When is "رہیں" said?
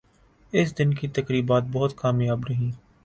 2.49-2.71